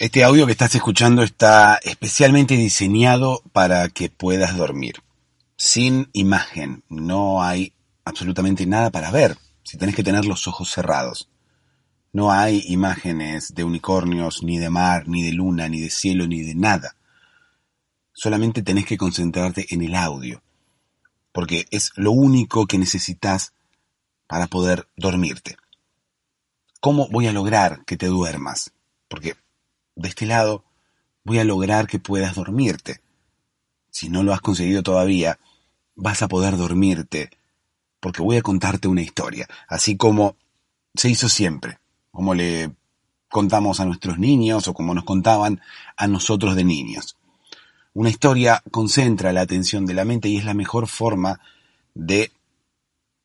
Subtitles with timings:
[0.00, 5.02] Este audio que estás escuchando está especialmente diseñado para que puedas dormir.
[5.58, 7.74] Sin imagen, no hay
[8.06, 11.28] absolutamente nada para ver, si tenés que tener los ojos cerrados.
[12.14, 16.40] No hay imágenes de unicornios, ni de mar, ni de luna, ni de cielo, ni
[16.40, 16.96] de nada.
[18.14, 20.42] Solamente tenés que concentrarte en el audio,
[21.30, 23.52] porque es lo único que necesitas
[24.26, 25.58] para poder dormirte.
[26.80, 28.72] ¿Cómo voy a lograr que te duermas?
[29.06, 29.36] Porque
[29.96, 30.64] de este lado
[31.24, 33.00] voy a lograr que puedas dormirte.
[33.90, 35.38] Si no lo has conseguido todavía,
[35.94, 37.30] vas a poder dormirte,
[38.00, 40.36] porque voy a contarte una historia, así como
[40.94, 41.78] se hizo siempre,
[42.10, 42.72] como le
[43.28, 45.60] contamos a nuestros niños o como nos contaban
[45.96, 47.16] a nosotros de niños.
[47.92, 51.40] Una historia concentra la atención de la mente y es la mejor forma
[51.94, 52.32] de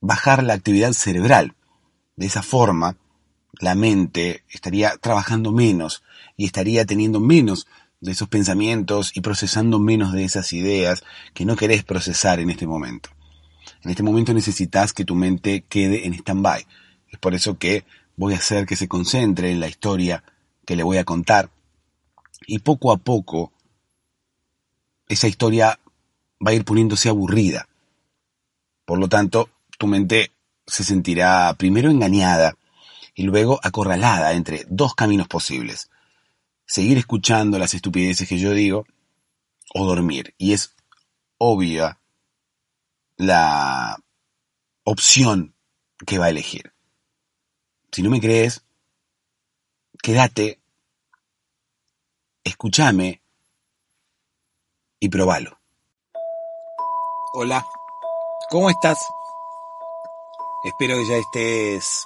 [0.02, 1.56] bajar la actividad cerebral.
[2.16, 2.98] De esa forma,
[3.60, 6.04] la mente estaría trabajando menos
[6.38, 7.68] y estaría teniendo menos
[8.02, 12.68] de esos pensamientos y procesando menos de esas ideas que no querés procesar en este
[12.68, 13.10] momento.
[13.84, 16.66] En este momento necesitas que tu mente quede en stand-by.
[17.10, 20.24] Es por eso que voy a hacer que se concentre en la historia
[20.66, 21.50] que le voy a contar
[22.48, 23.52] y poco a poco
[25.08, 25.80] esa historia
[26.46, 27.68] va a ir poniéndose aburrida.
[28.86, 30.32] Por lo tanto, tu mente
[30.66, 32.58] se sentirá primero engañada
[33.14, 35.90] y luego acorralada entre dos caminos posibles.
[36.66, 38.86] Seguir escuchando las estupideces que yo digo
[39.74, 40.34] o dormir.
[40.38, 40.76] Y es
[41.38, 42.00] obvia
[43.18, 43.98] la
[44.84, 45.56] opción
[46.06, 46.74] que va a elegir.
[47.92, 48.64] Si no me crees,
[50.02, 50.60] quédate,
[52.44, 53.22] escúchame
[55.00, 55.60] y probalo.
[57.34, 57.66] Hola,
[58.50, 59.00] ¿cómo estás?
[60.66, 62.04] Espero que ya estés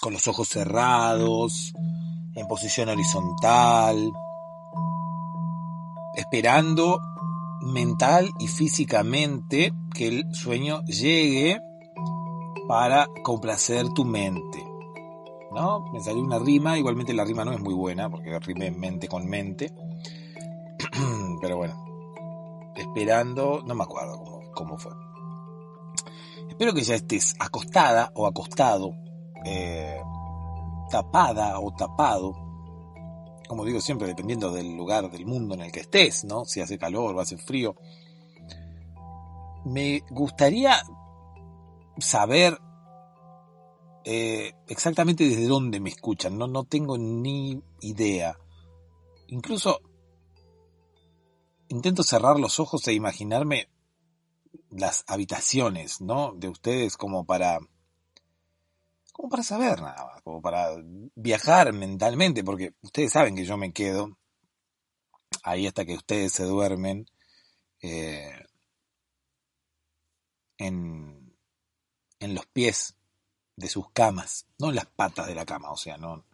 [0.00, 1.72] con los ojos cerrados,
[2.34, 4.12] en posición horizontal,
[6.14, 7.00] esperando
[7.60, 11.60] mental y físicamente que el sueño llegue
[12.68, 14.64] para complacer tu mente.
[15.52, 15.84] ¿No?
[15.92, 19.26] Me salió una rima, igualmente la rima no es muy buena, porque rime mente con
[19.26, 19.72] mente.
[21.40, 21.84] Pero bueno,
[22.74, 24.92] esperando, no me acuerdo cómo, cómo fue.
[26.48, 28.94] Espero que ya estés acostada o acostado
[29.44, 30.00] eh,
[30.94, 32.36] tapada o tapado,
[33.48, 36.44] como digo siempre, dependiendo del lugar del mundo en el que estés, ¿no?
[36.44, 37.74] Si hace calor o hace frío.
[39.64, 40.80] Me gustaría
[41.98, 42.56] saber
[44.04, 48.38] eh, exactamente desde dónde me escuchan, no, no tengo ni idea.
[49.26, 49.80] Incluso
[51.66, 53.68] intento cerrar los ojos e imaginarme
[54.70, 56.34] las habitaciones, ¿no?
[56.36, 57.58] De ustedes como para
[59.14, 60.70] como para saber nada más, como para
[61.14, 64.18] viajar mentalmente, porque ustedes saben que yo me quedo
[65.44, 67.06] ahí hasta que ustedes se duermen
[67.80, 68.44] eh,
[70.58, 71.32] en,
[72.18, 72.96] en los pies
[73.54, 76.24] de sus camas, no en las patas de la cama, o sea, no,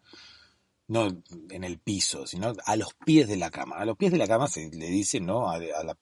[0.88, 3.76] no en el piso, sino a los pies de la cama.
[3.76, 5.50] A los pies de la cama se le dice, ¿no?
[5.50, 5.98] A, la,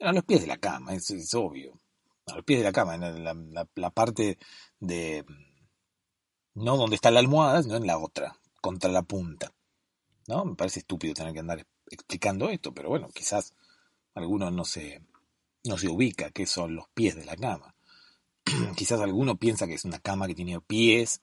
[0.00, 1.80] a los pies de la cama, es, obvio.
[2.26, 4.36] A los pies de la cama, en la parte
[4.78, 5.24] de
[6.54, 9.52] no donde está la almohada, sino en la otra, contra la punta.
[10.26, 10.44] ¿No?
[10.44, 13.54] Me parece estúpido tener que andar explicando esto, pero bueno, quizás
[14.14, 15.02] alguno no se,
[15.64, 17.74] no se ubica qué son los pies de la cama.
[18.76, 21.20] quizás alguno piensa que es una cama que tiene pies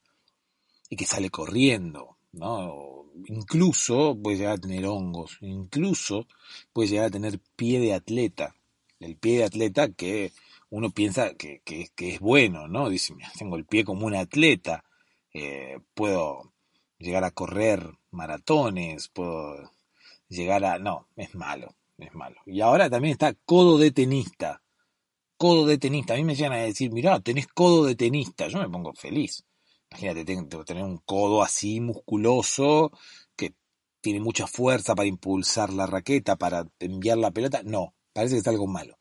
[0.90, 2.98] y que sale corriendo, ¿no?
[3.26, 6.28] incluso puede llegar a tener hongos, incluso
[6.74, 8.56] puede llegar a tener pie de atleta.
[9.00, 10.32] El pie de atleta que
[10.70, 12.90] uno piensa que, que, que es bueno, ¿no?
[12.90, 14.84] Dice, tengo el pie como un atleta,
[15.44, 16.54] eh, puedo
[16.98, 19.72] llegar a correr maratones, puedo
[20.30, 20.80] llegar a...
[20.80, 22.38] No, es malo, es malo.
[22.46, 24.62] Y ahora también está codo de tenista.
[25.38, 26.14] Codo de tenista.
[26.14, 28.48] A mí me llegan a decir, mirá, tenés codo de tenista.
[28.48, 29.44] Yo me pongo feliz.
[29.92, 32.92] Imagínate, tengo tener un codo así musculoso,
[33.36, 33.54] que
[34.02, 37.62] tiene mucha fuerza para impulsar la raqueta, para enviar la pelota.
[37.64, 38.98] No, parece que es algo malo.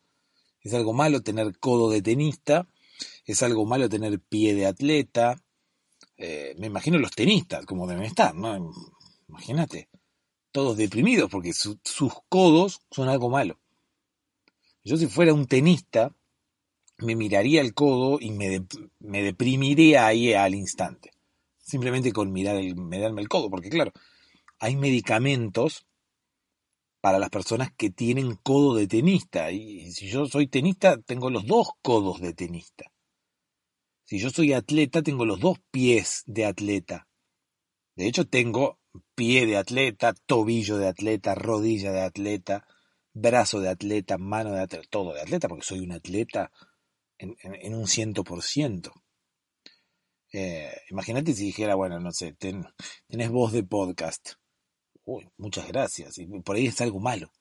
[0.61, 2.67] Es algo malo tener codo de tenista,
[3.25, 5.43] es algo malo tener pie de atleta,
[6.17, 8.71] eh, me imagino los tenistas, como deben estar, ¿no?
[9.27, 9.89] Imagínate,
[10.51, 11.77] todos deprimidos porque sus
[12.29, 13.59] codos son algo malo.
[14.83, 16.15] Yo si fuera un tenista,
[16.99, 18.65] me miraría el codo y me,
[18.99, 21.11] me deprimiría ahí al instante.
[21.59, 23.91] Simplemente con mirar el, mirarme el codo, porque claro,
[24.59, 25.85] hay medicamentos
[27.01, 29.51] para las personas que tienen codo de tenista.
[29.51, 32.91] Y si yo soy tenista, tengo los dos codos de tenista.
[34.07, 37.09] Si yo soy atleta, tengo los dos pies de atleta.
[37.93, 38.79] De hecho, tengo
[39.15, 42.65] pie de atleta, tobillo de atleta, rodilla de atleta,
[43.13, 46.53] brazo de atleta, mano de atleta, todo de atleta, porque soy un atleta
[47.17, 48.93] en, un ciento por ciento.
[50.31, 54.35] Eh, imagínate si dijera, bueno, no sé, tenés voz de podcast.
[55.03, 56.17] Uy, muchas gracias.
[56.17, 57.33] Y por ahí es algo malo.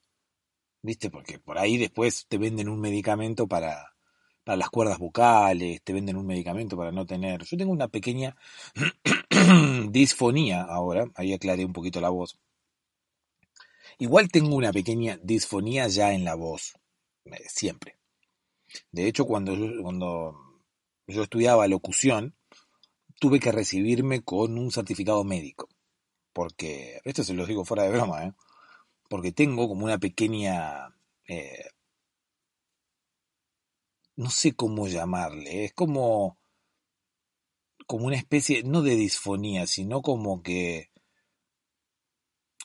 [0.83, 1.11] ¿Viste?
[1.11, 3.96] Porque por ahí después te venden un medicamento para,
[4.47, 7.43] para las cuerdas vocales, te venden un medicamento para no tener.
[7.43, 8.37] Yo tengo una pequeña
[9.91, 12.39] disfonía ahora, ahí aclaré un poquito la voz.
[13.99, 16.75] Igual tengo una pequeña disfonía ya en la voz,
[17.25, 17.99] eh, siempre.
[18.93, 20.63] De hecho, cuando yo, cuando
[21.09, 22.37] yo estudiaba locución,
[23.19, 25.69] tuve que recibirme con un certificado médico.
[26.33, 28.33] Porque, esto se lo digo fuera de broma, ¿eh?
[29.09, 30.95] porque tengo como una pequeña...
[31.27, 31.65] Eh,
[34.17, 36.39] no sé cómo llamarle, es como
[37.87, 40.91] como una especie, no de disfonía, sino como que,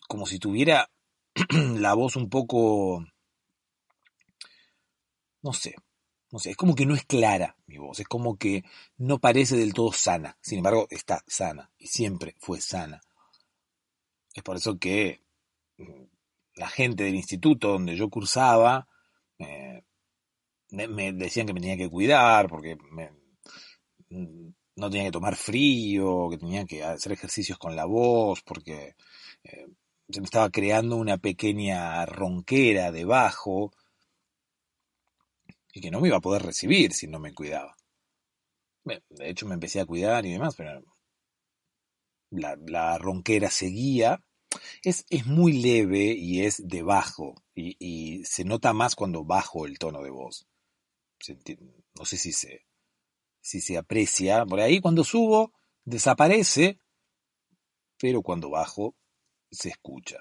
[0.08, 0.92] como si tuviera
[1.52, 3.06] la voz un poco,
[5.44, 5.76] no sé,
[6.32, 8.64] no sé, es como que no es clara mi voz, es como que
[8.98, 13.02] no parece del todo sana, sin embargo está sana y siempre fue sana.
[14.34, 15.22] Es por eso que
[15.78, 16.04] mm,
[16.56, 18.88] la gente del instituto donde yo cursaba
[20.72, 22.76] decían que me tenía que cuidar porque
[24.10, 28.96] mm, no tenía que tomar frío, que tenía que hacer ejercicios con la voz porque
[29.44, 29.68] eh,
[30.10, 33.72] se me estaba creando una pequeña ronquera debajo
[35.74, 37.76] y que no me iba a poder recibir si no me cuidaba.
[38.84, 40.84] De hecho me empecé a cuidar y demás, pero
[42.32, 44.24] la, ronquera seguía.
[44.84, 49.66] Es, es, muy leve y es de bajo y, y, se nota más cuando bajo
[49.66, 50.46] el tono de voz.
[51.96, 52.66] No sé si se,
[53.42, 54.46] si se aprecia.
[54.46, 55.54] Por ahí cuando subo
[55.84, 56.80] desaparece,
[57.98, 58.96] pero cuando bajo
[59.50, 60.18] se escucha.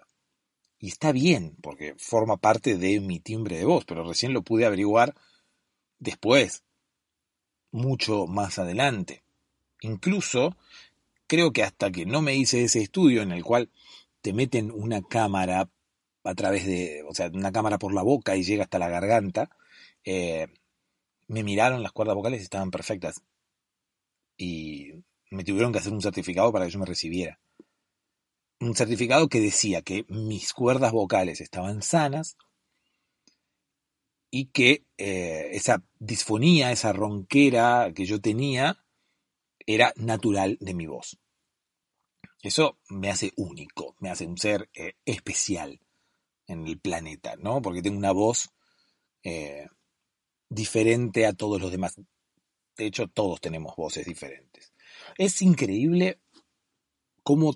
[0.79, 4.65] Y está bien, porque forma parte de mi timbre de voz, pero recién lo pude
[4.65, 5.15] averiguar
[5.99, 6.65] después,
[7.71, 9.23] mucho más adelante.
[9.83, 10.57] Incluso,
[11.27, 13.71] creo que hasta que no me hice ese estudio en el cual
[14.23, 15.71] te meten una cámara
[16.25, 19.51] a través de, o sea, una cámara por la boca y llega hasta la garganta,
[20.05, 20.49] eh,
[21.31, 23.23] me miraron las cuerdas vocales y estaban perfectas.
[24.37, 24.93] Y
[25.31, 27.41] me tuvieron que hacer un certificado para que yo me recibiera
[28.61, 32.37] un certificado que decía que mis cuerdas vocales estaban sanas
[34.31, 38.85] y que eh, esa disfonía, esa ronquera que yo tenía,
[39.67, 41.19] era natural de mi voz.
[42.43, 45.81] Eso me hace único, me hace un ser eh, especial
[46.47, 47.61] en el planeta, ¿no?
[47.61, 48.51] Porque tengo una voz
[49.23, 49.69] eh,
[50.51, 51.97] diferente a todos los demás.
[52.77, 54.73] De hecho, todos tenemos voces diferentes.
[55.17, 56.21] Es increíble
[57.23, 57.55] cómo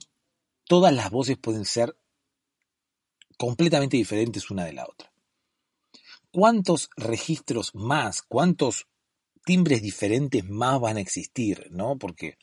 [0.64, 1.96] todas las voces pueden ser
[3.36, 5.12] completamente diferentes una de la otra.
[6.30, 8.86] ¿Cuántos registros más, cuántos
[9.44, 11.98] timbres diferentes más van a existir, ¿no?
[11.98, 12.38] Porque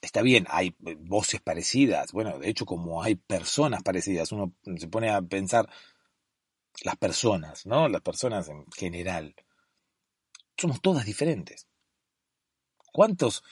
[0.00, 5.10] está bien, hay voces parecidas, bueno, de hecho como hay personas parecidas, uno se pone
[5.10, 5.68] a pensar
[6.82, 7.88] las personas, ¿no?
[7.88, 9.34] Las personas en general.
[10.56, 11.66] Somos todas diferentes.
[12.92, 13.42] ¿Cuántos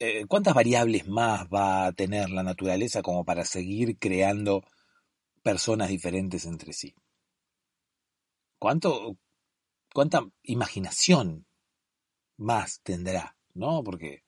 [0.00, 4.64] eh, ¿cuántas variables más va a tener la naturaleza como para seguir creando
[5.42, 6.94] personas diferentes entre sí?
[8.58, 9.16] ¿Cuánto,
[9.94, 11.46] ¿Cuánta imaginación
[12.36, 13.36] más tendrá?
[13.54, 13.84] ¿No?
[13.84, 14.24] Porque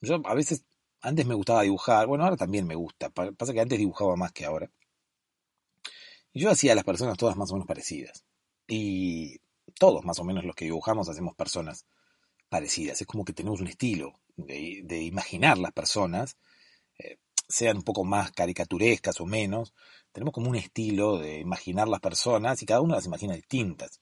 [0.00, 0.64] yo a veces,
[1.00, 4.44] antes me gustaba dibujar, bueno, ahora también me gusta, pasa que antes dibujaba más que
[4.44, 4.70] ahora.
[6.32, 8.24] Y yo hacía a las personas todas más o menos parecidas.
[8.66, 9.40] Y
[9.78, 11.86] todos más o menos los que dibujamos hacemos personas
[12.48, 13.00] parecidas.
[13.00, 16.36] Es como que tenemos un estilo, de, imaginar las personas,
[16.98, 19.74] eh, sean un poco más caricaturescas o menos,
[20.12, 24.00] tenemos como un estilo de imaginar las personas y cada uno las imagina distintas.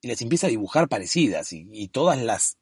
[0.00, 2.56] Y las empieza a dibujar parecidas y, todas las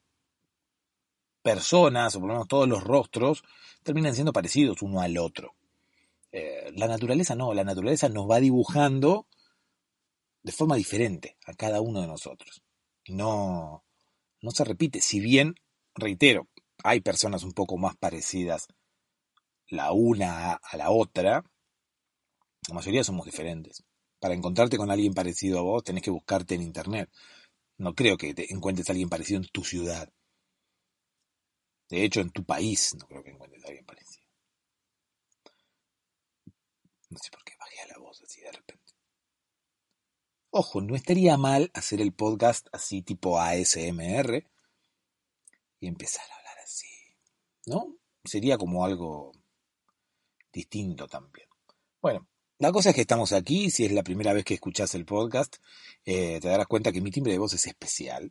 [1.42, 3.44] personas, o por lo menos todos los rostros,
[3.82, 5.54] terminan siendo parecidos uno al otro.
[6.38, 9.26] Eh, la naturaleza no, la naturaleza nos va dibujando
[10.42, 12.62] de forma diferente a cada uno de nosotros.
[13.08, 13.84] No,
[14.42, 15.54] no se repite, si bien
[15.94, 16.46] reitero,
[16.84, 18.68] hay personas un poco más parecidas
[19.68, 21.42] la una a la otra,
[22.68, 23.82] la mayoría somos diferentes.
[24.20, 27.08] Para encontrarte con alguien parecido a vos tenés que buscarte en internet.
[27.78, 30.12] No creo que te encuentres a alguien parecido en tu ciudad.
[31.88, 34.15] De hecho, en tu país no creo que encuentres a alguien parecido.
[37.16, 38.92] No sé por qué bajé la voz así de repente.
[40.50, 44.46] Ojo, no estaría mal hacer el podcast así tipo ASMR,
[45.80, 46.86] y empezar a hablar así,
[47.64, 47.96] ¿no?
[48.22, 49.32] sería como algo
[50.52, 51.48] distinto también.
[52.02, 55.06] Bueno, la cosa es que estamos aquí, si es la primera vez que escuchas el
[55.06, 55.56] podcast,
[56.04, 58.30] eh, te darás cuenta que mi timbre de voz es especial.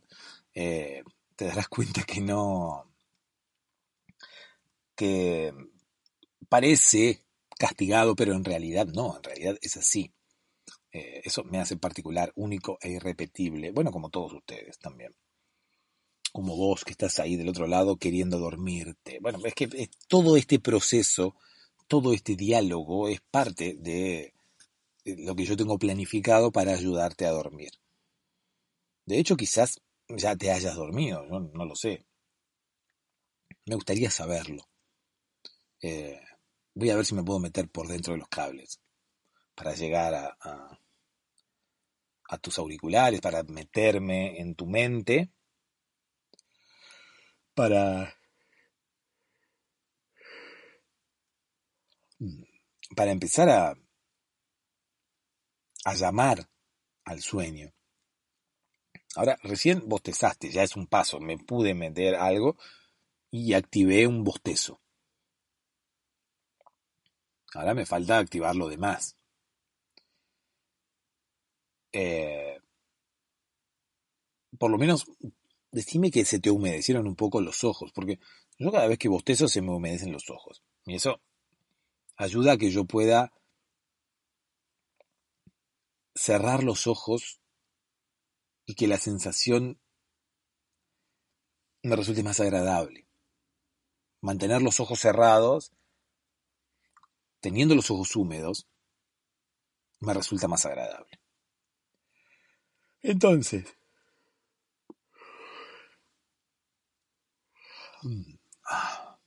[0.54, 1.02] Eh,
[1.34, 2.88] te darás cuenta que no...
[4.94, 5.52] que
[6.48, 7.25] parece
[7.58, 10.12] castigado, pero en realidad no, en realidad es así.
[10.92, 13.72] Eh, eso me hace particular, único e irrepetible.
[13.72, 15.14] Bueno, como todos ustedes también.
[16.32, 19.18] Como vos que estás ahí del otro lado queriendo dormirte.
[19.20, 21.36] Bueno, es que todo este proceso
[21.88, 24.34] todo este diálogo es parte de
[25.04, 27.70] lo que yo tengo planificado para ayudarte a dormir.
[29.04, 32.04] De hecho, quizás ya te hayas dormido, no, no lo sé.
[33.66, 34.68] Me gustaría saberlo.
[35.80, 36.20] Eh,
[36.76, 38.80] voy a ver si me puedo meter por dentro de los cables
[39.54, 40.78] para llegar a,
[42.28, 45.32] a, tus auriculares, para meterme en tu mente,
[47.54, 48.14] para
[52.94, 53.74] para empezar a,
[55.84, 56.48] a llamar
[57.04, 57.72] al sueño.
[59.14, 62.58] Ahora, recién bostezaste, ya es un paso, me pude meter algo
[63.30, 64.80] y activé un bostezo.
[67.56, 69.16] Ahora me falta activar lo demás.
[71.92, 72.60] Eh,
[74.58, 75.06] por lo menos,
[75.72, 78.18] decime que se te humedecieron un poco los ojos, porque
[78.58, 80.62] yo cada vez que bostezo se me humedecen los ojos.
[80.84, 81.20] Y eso
[82.16, 83.32] ayuda a que yo pueda
[86.14, 87.40] cerrar los ojos
[88.66, 89.78] y que la sensación
[91.82, 93.06] me resulte más agradable.
[94.20, 95.72] Mantener los ojos cerrados,
[97.40, 98.66] teniendo los ojos húmedos,
[100.00, 101.20] me resulta más agradable.
[103.02, 103.64] Entonces,
[108.02, 109.18] mm, ah,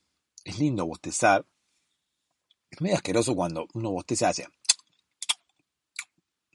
[0.44, 1.46] es lindo bostezar
[2.70, 4.46] es medio asqueroso cuando uno bosteza hace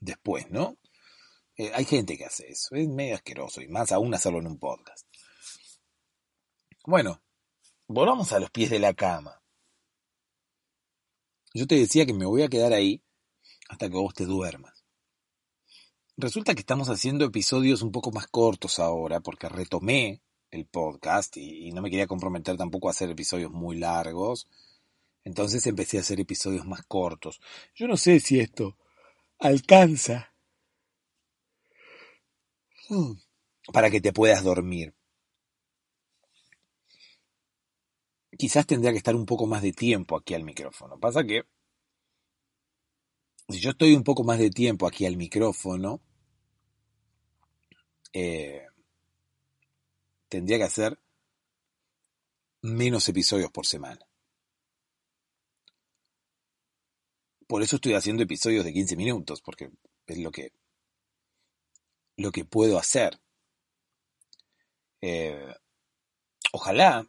[0.00, 0.76] después, ¿no?
[1.56, 4.58] Eh, hay gente que hace eso, es medio asqueroso y más aún hacerlo en un
[4.58, 5.06] podcast.
[6.84, 7.22] Bueno,
[7.86, 9.42] volvamos a los pies de la cama.
[11.56, 13.02] Yo te decía que me voy a quedar ahí
[13.68, 14.84] hasta que vos te duermas.
[16.16, 21.68] Resulta que estamos haciendo episodios un poco más cortos ahora porque retomé el podcast y,
[21.68, 24.48] y no me quería comprometer tampoco a hacer episodios muy largos
[25.26, 27.40] entonces empecé a hacer episodios más cortos.
[27.74, 28.78] Yo no sé si esto
[29.40, 30.32] alcanza
[32.88, 33.14] hmm,
[33.72, 34.94] para que te puedas dormir.
[38.38, 40.98] Quizás tendría que estar un poco más de tiempo aquí al micrófono.
[40.98, 41.44] Pasa que
[43.48, 46.00] si yo estoy un poco más de tiempo aquí al micrófono,
[48.12, 48.66] eh,
[50.28, 50.98] tendría que hacer
[52.62, 54.00] menos episodios por semana.
[57.46, 59.70] Por eso estoy haciendo episodios de 15 minutos, porque
[60.06, 60.52] es lo que,
[62.16, 63.20] lo que puedo hacer.
[65.00, 65.54] Eh,
[66.52, 67.08] ojalá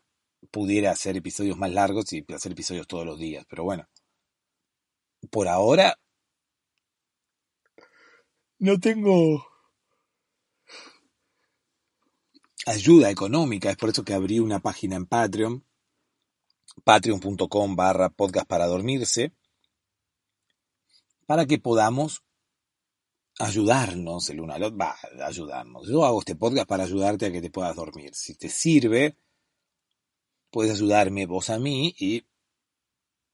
[0.57, 3.87] pudiera hacer episodios más largos y hacer episodios todos los días, pero bueno,
[5.29, 5.99] por ahora
[8.57, 9.45] no tengo
[12.65, 15.63] ayuda económica, es por eso que abrí una página en Patreon,
[16.83, 19.33] patreon.com barra podcast para dormirse,
[21.27, 22.23] para que podamos
[23.37, 25.87] ayudarnos el uno al otro, va, ayudarnos.
[25.87, 28.15] Yo hago este podcast para ayudarte a que te puedas dormir.
[28.15, 29.19] Si te sirve,
[30.49, 32.25] puedes ayudarme vos a mí y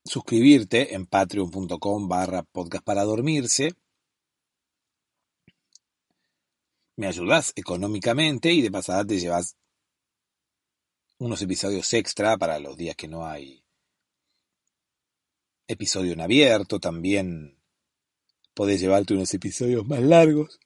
[0.06, 3.74] suscribirte en patreon.com barra podcast para dormirse.
[6.96, 9.58] Me ayudas económicamente y de pasada te llevas
[11.18, 13.64] unos episodios extra para los días que no hay
[15.68, 17.58] episodio en abierto, también
[18.54, 20.60] podés llevarte unos episodios más largos.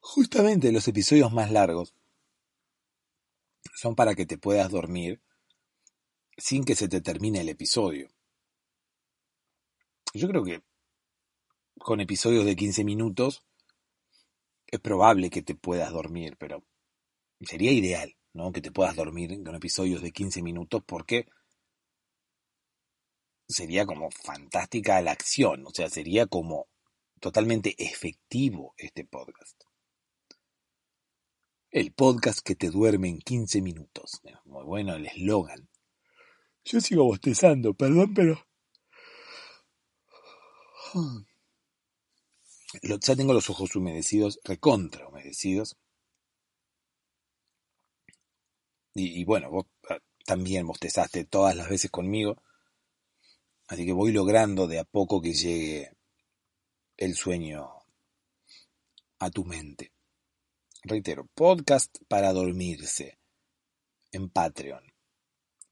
[0.00, 1.94] Justamente los episodios más largos
[3.74, 5.20] son para que te puedas dormir
[6.36, 8.08] sin que se te termine el episodio.
[10.14, 10.62] Yo creo que
[11.78, 13.44] con episodios de 15 minutos
[14.66, 16.64] es probable que te puedas dormir, pero
[17.40, 18.52] sería ideal, ¿no?
[18.52, 21.26] Que te puedas dormir con episodios de 15 minutos porque
[23.48, 26.68] sería como fantástica la acción, o sea, sería como
[27.20, 29.69] totalmente efectivo este podcast.
[31.72, 34.20] El podcast que te duerme en 15 minutos.
[34.44, 35.70] Muy bueno el eslogan.
[36.64, 38.44] Yo sigo bostezando, perdón, pero...
[42.82, 45.76] Ya tengo los ojos humedecidos, recontra humedecidos.
[48.94, 49.66] Y, y bueno, vos
[50.24, 52.42] también bostezaste todas las veces conmigo.
[53.68, 55.96] Así que voy logrando de a poco que llegue
[56.96, 57.70] el sueño
[59.20, 59.92] a tu mente.
[60.82, 63.18] Reitero, podcast para dormirse
[64.12, 64.82] en Patreon.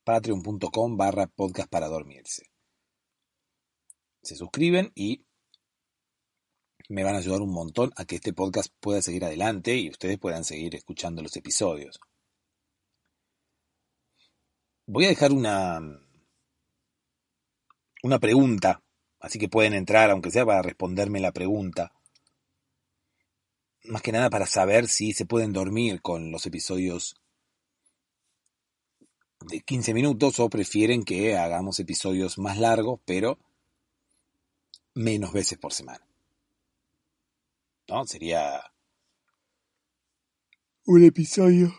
[0.04, 2.42] Patreon.com barra podcast para dormirse.
[4.22, 5.24] Se suscriben y
[6.90, 10.18] me van a ayudar un montón a que este podcast pueda seguir adelante y ustedes
[10.18, 11.98] puedan seguir escuchando los episodios.
[14.86, 15.80] Voy a dejar una,
[18.02, 18.82] una pregunta,
[19.20, 21.97] así que pueden entrar, aunque sea para responderme la pregunta.
[23.88, 27.16] Más que nada para saber si se pueden dormir con los episodios
[29.40, 33.38] de 15 minutos o prefieren que hagamos episodios más largos, pero
[34.94, 36.06] menos veces por semana.
[37.88, 38.04] ¿No?
[38.04, 38.60] Sería
[40.84, 41.74] un episodio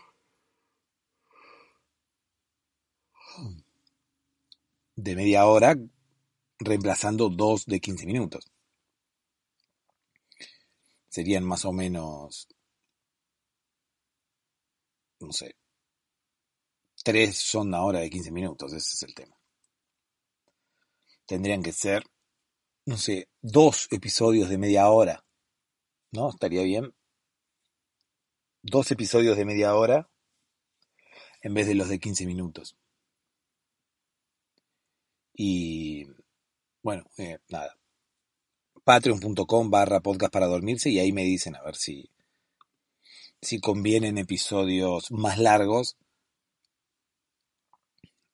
[4.96, 5.76] de media hora
[6.58, 8.50] reemplazando dos de 15 minutos.
[11.10, 12.48] Serían más o menos,
[15.20, 15.56] no sé,
[17.02, 19.36] tres son ahora de 15 minutos, ese es el tema.
[21.26, 22.04] Tendrían que ser,
[22.86, 25.24] no sé, dos episodios de media hora,
[26.12, 26.30] ¿no?
[26.30, 26.94] Estaría bien.
[28.62, 30.08] Dos episodios de media hora
[31.42, 32.76] en vez de los de 15 minutos.
[35.34, 36.06] Y
[36.82, 37.79] bueno, eh, nada.
[38.90, 42.10] Patreon.com barra podcast para dormirse y ahí me dicen a ver si,
[43.40, 45.96] si convienen episodios más largos,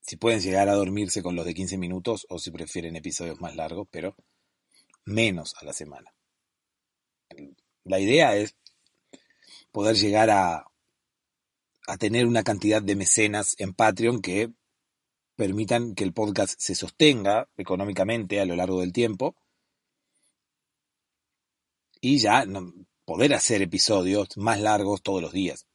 [0.00, 3.54] si pueden llegar a dormirse con los de 15 minutos o si prefieren episodios más
[3.54, 4.16] largos, pero
[5.04, 6.14] menos a la semana.
[7.84, 8.56] La idea es
[9.72, 10.64] poder llegar a,
[11.86, 14.54] a tener una cantidad de mecenas en Patreon que
[15.34, 19.36] permitan que el podcast se sostenga económicamente a lo largo del tiempo
[22.00, 22.44] y ya
[23.04, 25.66] poder hacer episodios más largos todos los días.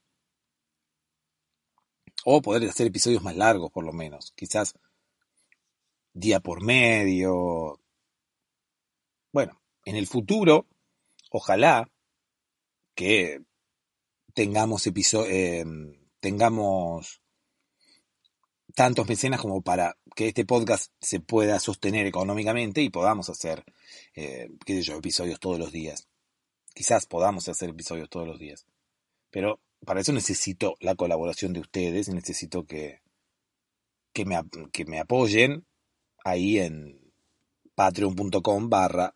[2.23, 4.31] O poder hacer episodios más largos, por lo menos.
[4.35, 4.75] Quizás
[6.13, 7.79] día por medio.
[9.31, 10.67] Bueno, en el futuro,
[11.31, 11.89] ojalá
[12.95, 13.41] que
[14.33, 14.85] tengamos
[15.27, 15.65] eh,
[16.19, 17.21] tengamos
[18.75, 23.63] tantos mecenas como para que este podcast se pueda sostener económicamente y podamos hacer,
[24.15, 26.07] eh, yo, episodios todos los días.
[26.73, 28.65] Quizás podamos hacer episodios todos los días.
[29.29, 33.01] Pero para eso necesito la colaboración de ustedes, necesito que,
[34.13, 34.39] que, me,
[34.71, 35.65] que me apoyen
[36.23, 36.99] ahí en
[37.75, 39.15] patreon.com barra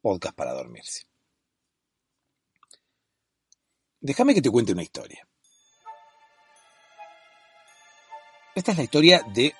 [0.00, 1.06] podcast para dormirse.
[4.00, 5.26] Déjame que te cuente una historia.
[8.54, 9.54] Esta es la historia de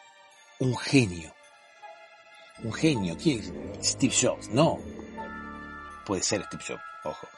[0.59, 1.33] un genio.
[2.63, 3.17] Un genio.
[3.17, 3.53] ¿Quién es?
[3.83, 4.49] Steve Jobs.
[4.51, 4.79] No.
[6.05, 7.29] Puede ser Steve Jobs, ojo.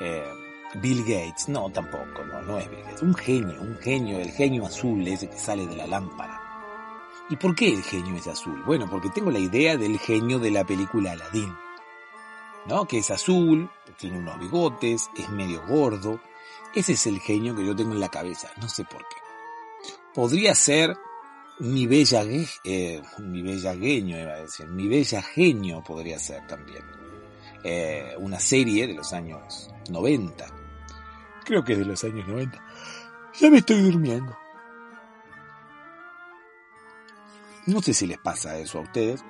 [0.00, 0.32] Eh,
[0.74, 1.48] Bill Gates.
[1.48, 2.24] No, tampoco.
[2.24, 3.02] No, no es Bill Gates.
[3.02, 3.60] Un genio.
[3.60, 4.18] Un genio.
[4.18, 6.40] El genio azul ese que sale de la lámpara.
[7.30, 8.62] ¿Y por qué el genio es azul?
[8.64, 11.54] Bueno, porque tengo la idea del genio de la película Aladdin.
[12.66, 12.86] ¿No?
[12.86, 16.20] Que es azul, tiene unos bigotes, es medio gordo.
[16.74, 18.50] Ese es el genio que yo tengo en la cabeza.
[18.60, 19.22] No sé por qué
[20.14, 20.96] podría ser
[21.58, 22.22] mi bella,
[22.64, 26.82] eh, mi bellagueño, iba a decir, mi bella genio podría ser también.
[27.64, 30.46] Eh, una serie de los años 90.
[31.44, 32.62] Creo que de los años 90.
[33.40, 34.36] Ya me estoy durmiendo.
[37.66, 39.24] No sé si les pasa eso a ustedes.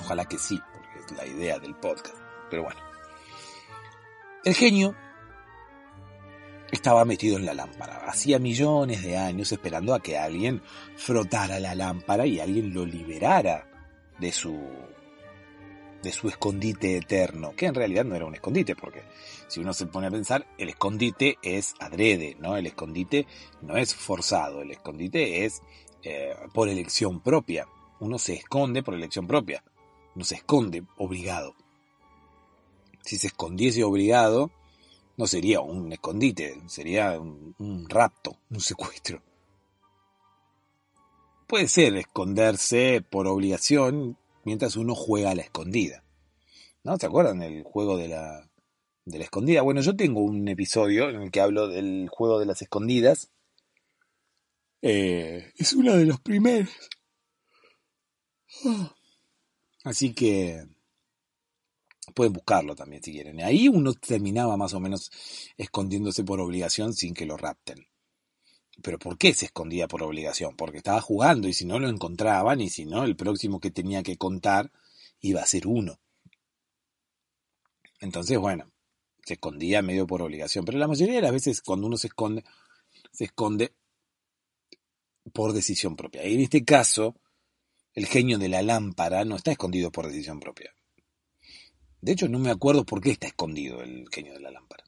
[0.00, 2.16] Ojalá que sí, porque es la idea del podcast.
[2.50, 2.80] Pero bueno.
[4.44, 4.94] El genio
[6.70, 8.04] estaba metido en la lámpara.
[8.06, 10.62] Hacía millones de años esperando a que alguien
[10.96, 13.68] frotara la lámpara y alguien lo liberara
[14.18, 14.58] de su
[16.04, 19.02] de su escondite eterno, que en realidad no era un escondite, porque
[19.48, 22.56] si uno se pone a pensar, el escondite es adrede, ¿no?
[22.56, 23.26] El escondite
[23.62, 25.62] no es forzado, el escondite es
[26.02, 27.66] eh, por elección propia.
[27.98, 29.64] Uno se esconde por elección propia,
[30.14, 31.54] no se esconde obligado.
[33.00, 34.50] Si se escondiese obligado,
[35.16, 39.22] no sería un escondite, sería un, rapto, un secuestro.
[41.46, 46.04] Puede ser esconderse por obligación mientras uno juega a la escondida.
[46.82, 46.96] ¿No?
[46.98, 48.50] ¿Se acuerdan del juego de la,
[49.06, 49.62] escondida?
[49.62, 53.30] Bueno, yo tengo un episodio en el que hablo del juego de las escondidas.
[54.82, 56.70] Eh, es uno de los primeros.
[59.84, 60.64] Así que
[62.12, 63.40] Pueden buscarlo también si quieren.
[63.40, 65.10] Ahí uno terminaba más o menos
[65.56, 67.86] escondiéndose por obligación sin que lo rapten.
[68.82, 70.56] Pero ¿por qué se escondía por obligación?
[70.56, 74.02] Porque estaba jugando y si no lo encontraban y si no, el próximo que tenía
[74.02, 74.72] que contar
[75.20, 76.00] iba a ser uno.
[78.00, 78.70] Entonces, bueno,
[79.24, 80.64] se escondía medio por obligación.
[80.64, 82.44] Pero la mayoría de las veces cuando uno se esconde,
[83.12, 83.74] se esconde
[85.32, 86.26] por decisión propia.
[86.26, 87.16] Y en este caso,
[87.94, 90.74] el genio de la lámpara no está escondido por decisión propia.
[92.00, 94.84] De hecho, no me acuerdo por qué está escondido el genio de la lámpara.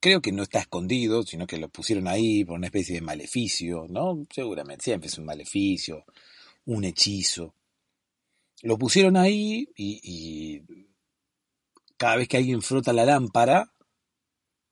[0.00, 3.86] Creo que no está escondido, sino que lo pusieron ahí por una especie de maleficio,
[3.88, 4.26] ¿no?
[4.30, 6.04] Seguramente, siempre es un maleficio,
[6.64, 7.54] un hechizo.
[8.62, 10.62] Lo pusieron ahí y,
[11.98, 13.74] cada vez que alguien frota la lámpara,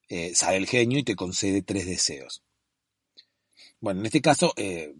[0.08, 2.42] eh, sale el genio y te concede tres deseos.
[3.80, 4.94] Bueno, en este caso, eh,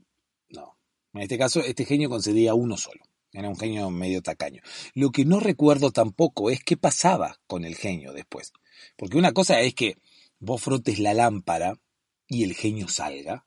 [0.50, 0.76] no.
[1.14, 3.02] En este caso, este genio concedía uno solo.
[3.32, 4.62] Era un genio medio tacaño.
[4.94, 8.52] Lo que no recuerdo tampoco es qué pasaba con el genio después.
[8.96, 9.96] Porque una cosa es que
[10.38, 11.79] vos frotes la lámpara
[12.27, 13.46] y el genio salga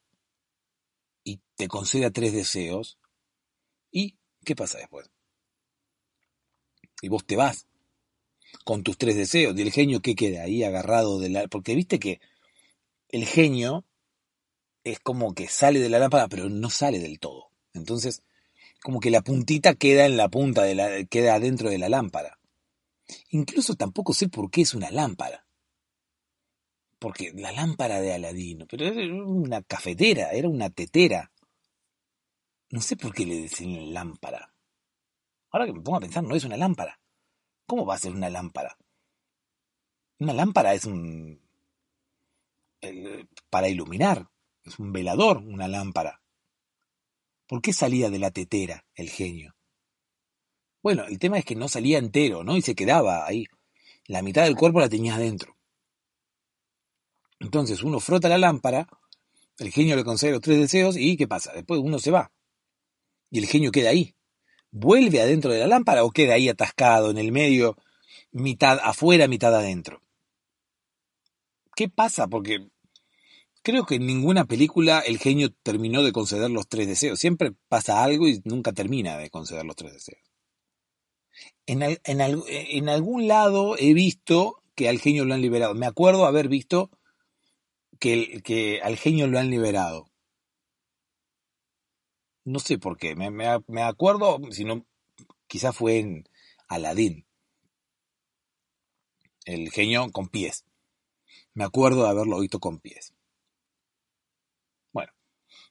[1.24, 2.98] y te conceda tres deseos.
[3.92, 5.10] ¿Y qué pasa después?
[7.02, 7.68] Y vos te vas
[8.64, 9.58] con tus tres deseos.
[9.58, 11.48] ¿Y el genio qué queda ahí agarrado de la...
[11.48, 12.20] Porque viste que
[13.10, 13.86] el genio
[14.84, 17.52] es como que sale de la lámpara, pero no sale del todo.
[17.74, 18.24] Entonces,
[18.82, 22.40] como que la puntita queda en la punta de la, queda dentro de la lámpara.
[23.30, 25.46] Incluso tampoco sé por qué es una lámpara.
[27.02, 31.32] Porque la lámpara de Aladino, pero era una cafetera, era una tetera.
[32.70, 34.54] No sé por qué le decían lámpara.
[35.50, 37.00] Ahora que me pongo a pensar, no es una lámpara.
[37.66, 38.78] ¿Cómo va a ser una lámpara?
[40.20, 41.42] Una lámpara es un...
[43.50, 44.30] para iluminar.
[44.64, 46.22] Es un velador, una lámpara.
[47.48, 49.56] ¿Por qué salía de la tetera el genio?
[50.84, 52.58] Bueno, el tema es que no salía entero, ¿no?
[52.58, 53.46] Y se quedaba ahí.
[54.06, 55.58] La mitad del cuerpo la tenía adentro.
[57.42, 58.88] Entonces uno frota la lámpara,
[59.58, 61.52] el genio le concede los tres deseos y ¿qué pasa?
[61.54, 62.32] Después uno se va.
[63.30, 64.16] Y el genio queda ahí.
[64.72, 67.78] ¿Vuelve adentro de la lámpara o queda ahí atascado en el medio,
[68.32, 70.02] mitad afuera, mitad adentro?
[71.76, 72.28] ¿Qué pasa?
[72.28, 72.70] Porque
[73.64, 77.20] Creo que en ninguna película el genio terminó de conceder los tres deseos.
[77.20, 80.22] Siempre pasa algo y nunca termina de conceder los tres deseos.
[81.68, 85.76] En, en, algún lado he visto que al genio lo han liberado.
[85.76, 86.90] Me acuerdo haber visto
[88.02, 90.10] que, que al genio lo han liberado.
[92.44, 93.16] No sé por qué.
[93.16, 94.86] Me, me, acuerdo, si no,
[95.48, 96.28] quizás fue en
[96.68, 97.26] Aladín.
[99.46, 100.66] El genio con pies.
[101.54, 103.14] Me acuerdo de haberlo visto con pies.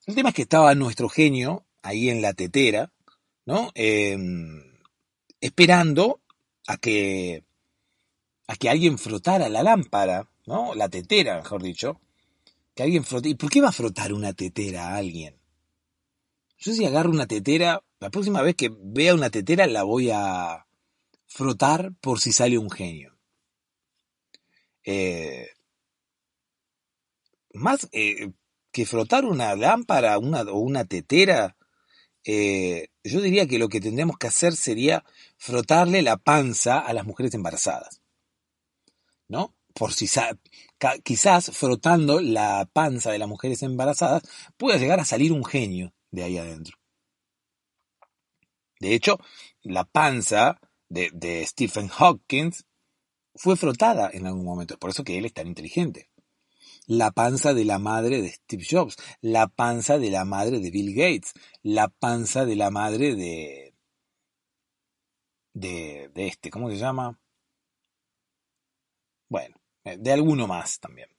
[0.05, 2.91] El tema es que estaba nuestro genio ahí en la tetera,
[3.45, 3.71] ¿no?
[3.75, 4.79] Em,
[5.39, 6.21] esperando
[6.67, 7.43] a que,
[8.47, 10.73] a que alguien frotara la lámpara, ¿no?
[10.75, 12.01] La tetera, mejor dicho.
[12.75, 13.03] Que alguien.
[13.23, 15.39] ¿Y por qué va a frotar una tetera a alguien?
[16.57, 20.67] Yo si agarro una tetera, la próxima vez que vea una tetera la voy a
[21.27, 23.17] frotar por si sale un genio.
[24.83, 25.47] Eh,
[27.53, 28.31] más, eh,
[28.71, 31.57] que frotar una lámpara una, o una tetera,
[32.23, 35.03] eh, yo diría que lo que tendríamos que hacer sería
[35.37, 38.01] frotarle la panza a las mujeres embarazadas.
[39.27, 39.55] ¿No?
[39.73, 40.07] Por si
[41.03, 44.23] quizás frotando la panza de las mujeres embarazadas
[44.57, 46.77] pueda llegar a salir un genio de ahí adentro.
[48.79, 49.19] De hecho,
[49.61, 52.51] la panza de, Stephen Hawking
[53.35, 56.09] fue frotada en algún momento, por eso que él es tan inteligente
[56.87, 60.93] la panza de la madre de Steve Jobs, la panza de la madre de Bill
[60.93, 63.73] Gates, la panza de la madre de...
[65.53, 67.19] de, de este, ¿cómo se llama?
[69.29, 71.09] Bueno, de alguno más también.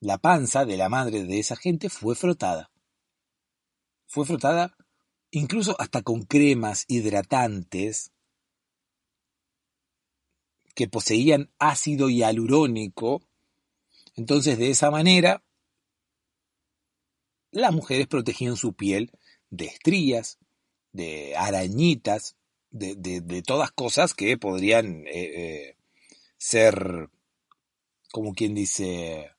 [0.00, 2.70] La panza de la madre de esa gente fue frotada.
[4.06, 4.76] Fue frotada
[5.30, 8.12] incluso hasta con cremas hidratantes
[10.74, 13.22] que poseían ácido hialurónico
[14.20, 15.42] entonces, de esa manera,
[17.52, 19.12] las mujeres protegían su piel
[19.48, 20.38] de estrías,
[20.92, 22.36] de arañitas,
[22.70, 25.76] de, todas cosas que podrían eh, eh,
[26.40, 27.10] ser,
[28.10, 29.30] como quien dice,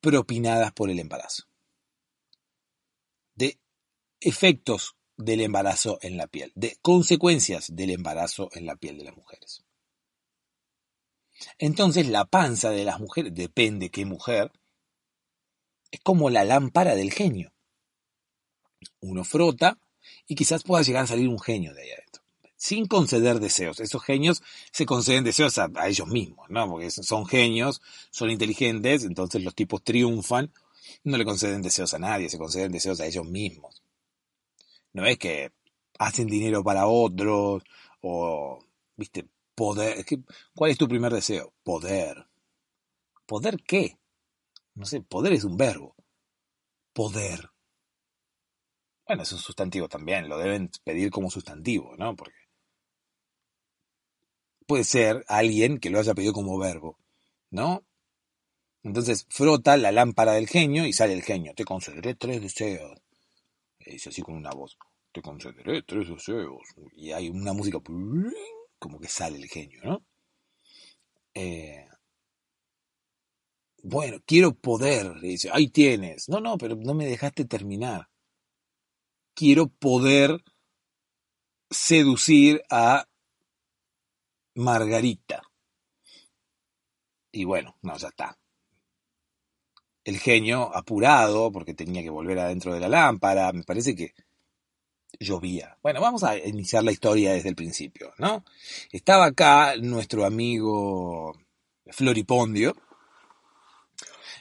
[0.00, 1.44] propinadas por el embarazo.
[3.34, 3.58] De
[4.20, 9.16] efectos del embarazo en la piel, de consecuencias del embarazo en la piel de las
[9.16, 9.64] mujeres.
[11.58, 14.50] Entonces la panza de las mujeres, depende qué mujer,
[15.92, 17.52] es como la lámpara del genio.
[19.00, 19.78] Uno frota
[20.26, 22.23] y quizás pueda llegar a salir un genio de ahí adentro.
[22.64, 23.78] Sin conceder deseos.
[23.78, 26.66] Esos genios se conceden deseos a, ellos mismos, ¿no?
[26.66, 30.50] Porque son genios, son inteligentes, entonces los tipos triunfan,
[31.02, 33.82] no le conceden deseos a nadie, se conceden deseos a ellos mismos.
[34.94, 35.52] No es que
[35.98, 37.62] hacen dinero para otros
[38.00, 38.64] o,
[38.96, 40.02] viste, poder.
[40.54, 41.52] ¿Cuál es tu primer deseo?
[41.64, 42.24] Poder.
[43.26, 43.98] ¿Poder qué?
[44.74, 45.94] No sé, poder es un verbo.
[46.94, 47.50] Poder.
[49.06, 52.16] Bueno, es un sustantivo también, lo deben pedir como sustantivo, ¿no?
[52.16, 52.43] Porque
[54.66, 56.98] puede ser alguien que lo haya pedido como verbo,
[57.50, 57.84] ¿no?
[58.82, 61.54] Entonces frota la lámpara del genio y sale el genio.
[61.54, 63.00] Te concederé tres deseos.
[63.78, 64.76] dice así con una voz.
[65.10, 66.62] Te concederé tres deseos.
[66.94, 67.78] Y hay una música
[68.78, 70.04] como que sale el genio, ¿no?
[71.34, 71.86] Eh,
[73.82, 75.20] bueno, quiero poder.
[75.20, 76.28] dice, ahí tienes.
[76.28, 78.08] No, no, pero no me dejaste terminar.
[79.34, 80.42] Quiero poder
[81.70, 83.06] seducir a
[84.54, 85.42] Margarita.
[87.32, 88.38] Y bueno, no, ya está.
[90.04, 94.14] El genio, apurado, porque tenía que volver adentro de la lámpara, me parece que
[95.18, 95.78] llovía.
[95.82, 98.44] Bueno, vamos a iniciar la historia desde el principio, ¿no?
[98.92, 101.32] Estaba acá nuestro amigo
[101.86, 102.76] Floripondio.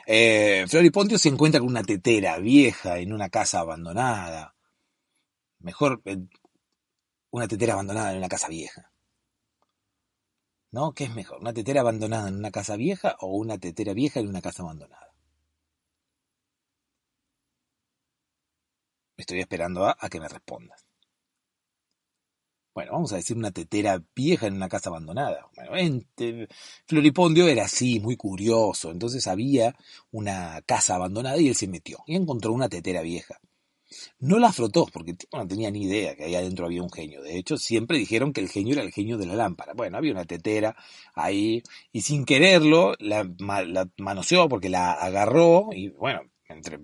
[0.06, 4.56] Eh, Floripondio se encuentra con una tetera vieja en una casa abandonada.
[5.60, 6.18] Mejor, eh,
[7.32, 8.93] una tetera abandonada en una casa vieja.
[10.74, 10.92] ¿No?
[10.94, 11.40] ¿Qué es mejor?
[11.40, 15.14] ¿Una tetera abandonada en una casa vieja o una tetera vieja en una casa abandonada?
[19.16, 20.84] Estoy esperando a, que me respondas.
[22.74, 25.48] Bueno, vamos a decir una tetera vieja en una casa abandonada.
[25.56, 26.02] Bueno,
[26.88, 28.90] Floripondio era así, muy curioso.
[28.90, 29.76] Entonces había
[30.12, 33.40] una casa abandonada y él se metió y encontró una tetera vieja.
[34.20, 37.22] No la frotó, porque no tenía ni idea que ahí adentro había un genio.
[37.22, 39.74] De hecho, siempre dijeron que el genio era el genio de la lámpara.
[39.74, 40.76] Bueno, había una tetera
[41.16, 43.28] ahí, y sin quererlo, la,
[43.66, 46.80] la manoseó porque la agarró, y bueno, entre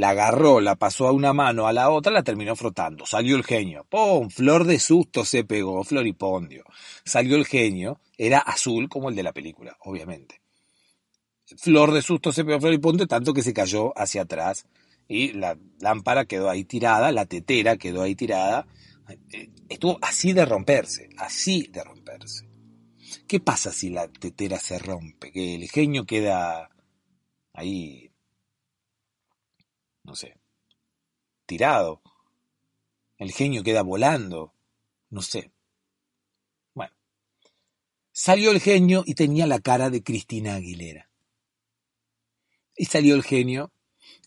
[0.00, 3.04] la agarró, la pasó a una mano, a la otra, la terminó frotando.
[3.04, 3.84] Salió el genio.
[3.88, 4.30] ¡Pum!
[4.30, 6.64] Flor de susto se pegó, floripondio.
[7.04, 10.40] Salió el genio, era azul como el de la película, obviamente.
[11.58, 14.66] Flor de susto se pegó floripondio, tanto que se cayó hacia atrás
[15.10, 18.68] y la lámpara quedó ahí tirada, la tetera quedó ahí tirada.
[19.32, 22.48] Eh, estuvo así de romperse, así de romperse.
[23.26, 25.32] ¿Qué pasa si la tetera se rompe?
[25.32, 26.70] Que el genio queda
[27.52, 28.12] ahí,
[30.04, 30.38] no sé,
[31.44, 32.02] tirado.
[33.18, 34.54] El genio queda volando,
[35.08, 35.50] no sé.
[36.72, 36.94] Bueno,
[38.12, 41.10] salió el genio y tenía la cara de Cristina Aguilera.
[42.76, 43.72] Y salió el genio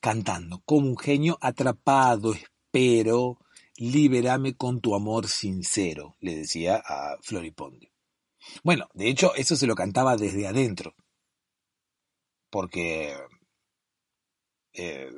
[0.03, 3.39] cantando, como un genio atrapado, espero,
[3.77, 7.89] libérame con tu amor sincero, le decía a Floripondio.
[8.65, 10.93] Bueno, de hecho, eso se lo cantaba desde adentro,
[12.49, 13.15] porque
[14.73, 15.09] eh,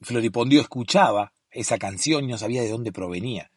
[0.00, 3.52] Floripondio escuchaba esa canción y no sabía de dónde provenía.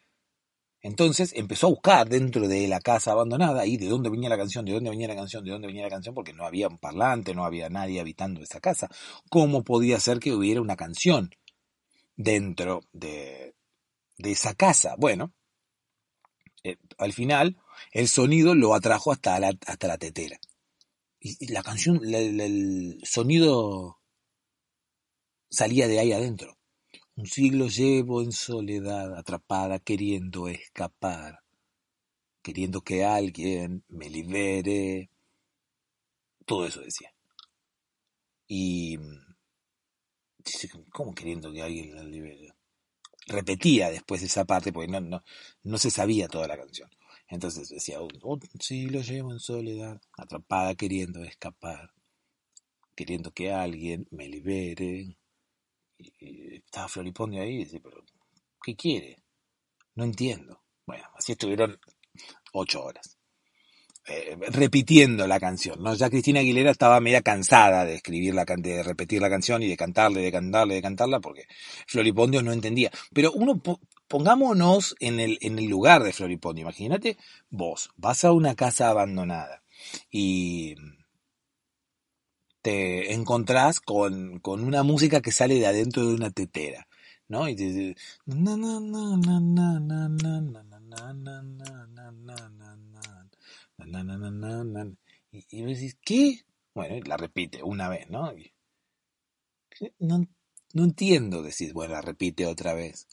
[0.84, 4.65] Entonces empezó a buscar dentro de la casa abandonada y de dónde venía la canción,
[4.65, 7.34] de dónde venía la canción, de dónde venía la canción, porque no había un parlante,
[7.34, 8.89] no había nadie habitando esa casa.
[9.30, 11.32] ¿Cómo podía ser que hubiera una canción
[12.17, 13.56] dentro de,
[14.17, 14.96] esa casa?
[14.98, 15.34] Bueno,
[16.65, 17.58] eh, al final
[17.93, 20.38] el sonido lo atrajo hasta la tetera.
[21.17, 24.02] Y, la canción, el sonido
[25.50, 26.58] salía de ahí adentro.
[27.15, 31.43] Un siglo llevo en soledad, atrapada, queriendo escapar,
[32.41, 35.12] queriendo que alguien me libere.
[36.45, 37.13] Todo eso decía.
[38.47, 38.97] Y...
[40.91, 42.54] ¿Cómo queriendo que alguien la libere?
[43.28, 45.23] Repetía después esa parte porque no, no,
[45.63, 46.89] no se sabía toda la canción.
[47.30, 51.93] Entonces decía, un siglo llevo en soledad, atrapada, queriendo escapar,
[52.95, 55.15] queriendo que alguien me libere
[56.20, 58.04] y estaba Floripondio ahí y dice, pero
[58.63, 59.24] ¿qué quiere?
[59.96, 60.62] No entiendo.
[60.86, 61.80] Bueno, así estuvieron
[62.54, 63.18] ocho horas.
[64.06, 65.94] Eh, repitiendo la canción, ¿no?
[65.94, 69.78] Ya Cristina Aguilera estaba media cansada de escribir la de repetir la canción y de
[69.78, 71.46] cantarle, de cantarle, de cantarla, porque
[71.88, 72.92] Floripondio no entendía.
[73.13, 73.62] Pero uno
[74.10, 76.63] pongámonos en el, en el lugar de Floripondio.
[76.63, 77.18] Imagínate,
[77.50, 79.63] vos vas a una casa abandonada
[80.12, 80.76] y
[82.63, 86.88] te encontrás con, con una música que sale de adentro de una tetera,
[87.28, 87.47] ¿no?
[87.47, 87.95] Y te
[95.32, 96.45] y, decís, ¿qué?
[96.73, 98.34] Bueno, la repite una vez, ¿no?
[99.99, 100.26] no,
[100.73, 103.08] no entiendo, decís, bueno, la repite otra vez.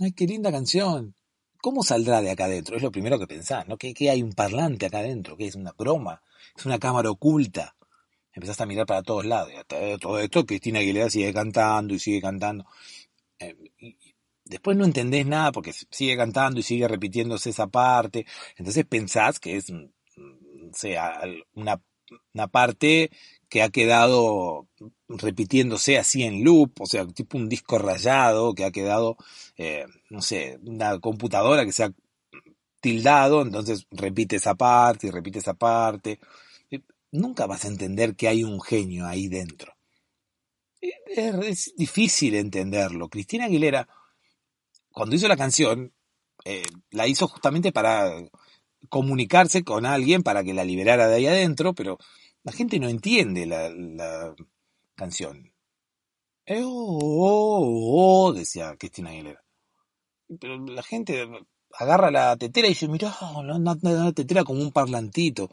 [0.00, 1.14] Ay, qué linda canción.
[1.60, 2.76] ¿Cómo saldrá de acá adentro?
[2.76, 3.76] Es lo primero que pensás, ¿no?
[3.76, 5.36] ¿Qué, hay un parlante acá adentro?
[5.36, 6.22] ¿Qué es una broma?
[6.56, 7.76] ¿Es una cámara oculta?
[8.38, 9.50] Empezaste a mirar para todos lados.
[9.52, 12.66] Y todo esto, Cristina Aguilera sigue cantando y sigue cantando.
[13.40, 13.56] Eh,
[14.44, 18.26] después no entendés nada porque sigue cantando y sigue repitiéndose esa parte.
[18.56, 21.20] Entonces pensás que es, mm, sea,
[21.54, 21.82] una,
[22.32, 23.10] una parte
[23.48, 24.68] que ha quedado
[25.08, 29.16] repitiéndose así en loop, o sea, tipo un disco rayado que ha quedado,
[29.56, 31.92] eh, no sé, una computadora que se ha
[32.80, 36.20] tildado, entonces repite esa parte y repite esa parte.
[37.10, 39.74] Nunca vas a entender que hay un genio ahí dentro.
[40.80, 43.08] Es, difícil entenderlo.
[43.08, 43.88] Cristina Aguilera,
[44.90, 45.92] cuando hizo la canción,
[46.44, 48.12] eh, la hizo justamente para
[48.88, 51.98] comunicarse con alguien para que la liberara de ahí adentro, pero
[52.44, 54.34] la gente no entiende la,
[54.94, 55.52] canción.
[56.46, 59.42] Eh, oh, oh, oh, decía Cristina Aguilera.
[60.40, 61.28] Pero la gente
[61.78, 65.50] agarra la tetera y dice, mirá, no, no, no, tetera como un parlantito.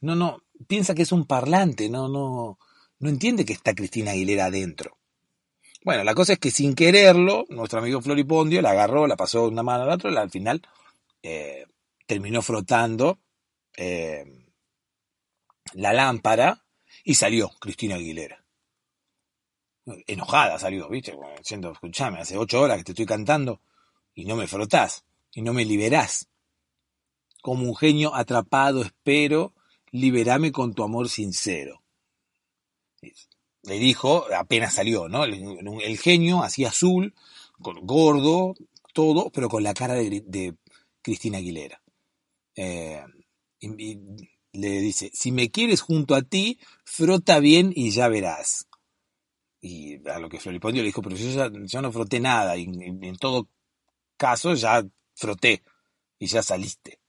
[0.00, 2.58] No, no, piensa que es un parlante, no, no,
[2.98, 4.98] no entiende que está Cristina Aguilera adentro.
[5.84, 9.48] Bueno, la cosa es que sin quererlo, nuestro amigo Floripondio la agarró, la pasó de
[9.48, 10.62] una mano a la otra, y al final
[11.22, 11.66] eh,
[12.06, 13.18] terminó frotando
[13.76, 14.24] eh,
[15.74, 16.64] la lámpara
[17.04, 18.42] y salió Cristina Aguilera.
[20.06, 21.14] Enojada salió, ¿viste?
[21.36, 23.60] Diciendo, escuchame, hace ocho horas que te estoy cantando
[24.14, 26.28] y no me frotás y no me liberás.
[27.42, 29.52] Como un genio atrapado espero,
[29.94, 31.82] liberame con tu amor sincero.
[33.62, 35.24] Le dijo, apenas salió, ¿no?
[35.24, 37.14] El, genio así azul,
[37.58, 38.54] gordo,
[38.92, 40.54] todo, pero con la cara de,
[41.00, 41.80] Cristina Aguilera.
[42.56, 43.04] Eh,
[43.60, 48.66] le dice, si me quieres junto a ti, frota bien y ya verás.
[49.60, 51.30] Y a lo que Floripondio le dijo, pero yo
[51.66, 53.48] ya, no froté nada, y, en todo
[54.16, 55.62] caso ya froté
[56.18, 57.03] y ya saliste.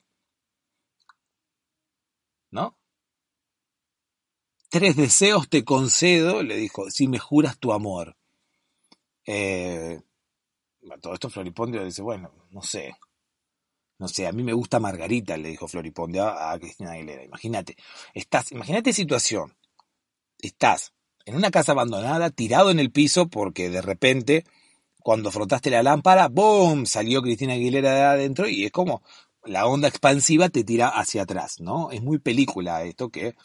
[2.52, 2.78] ¿No?
[4.70, 8.16] Tres deseos te concedo, le dijo, si me juras tu amor.
[9.26, 10.02] Eh,
[11.02, 12.96] todo esto Floripondio dice, bueno, no sé,
[13.98, 17.24] no sé, a mí me gusta Margarita, le dijo Floriponde a, Cristina Aguilera.
[17.24, 17.78] Imagínate,
[18.14, 19.56] estás, imagínate situación.
[20.40, 20.94] Estás
[21.26, 24.44] en una casa abandonada, tirado en el piso, porque de repente,
[25.00, 26.86] cuando frotaste la lámpara, ¡boom!
[26.86, 29.02] salió Cristina Aguilera de adentro y es como
[29.46, 31.92] la onda expansiva te tira hacia atrás, ¿no?
[31.92, 33.36] Es muy película esto que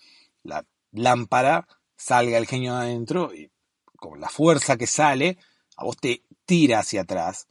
[0.42, 3.50] la lámpara salga el genio adentro y
[3.96, 5.38] con la fuerza que sale,
[5.76, 7.46] a vos te tira hacia atrás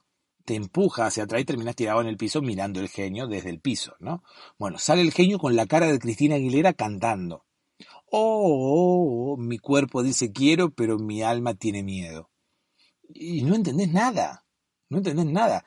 [0.49, 3.59] te empuja hacia atrás y terminas tirado en el piso mirando el genio desde el
[3.59, 4.23] piso, ¿no?
[4.57, 7.45] Bueno, sale el genio con la cara de Cristina Aguilera cantando.
[8.09, 12.31] Oh, oh, oh, mi cuerpo dice quiero, pero mi alma tiene miedo.
[13.13, 14.43] Y no entendés nada,
[14.89, 15.65] no entendés nada.